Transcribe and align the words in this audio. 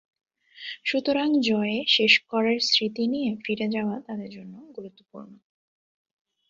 সুতরাং 0.85 1.29
জয়ে 1.41 1.77
শেষ 1.87 2.13
করার 2.29 2.57
স্মৃতি 2.67 3.03
নিয়ে 3.07 3.31
ফিরে 3.43 3.67
যাওয়া 3.69 3.95
তাদের 4.07 4.29
জন্য 4.29 4.53
গুরুত্বপূর্ণ। 4.75 5.31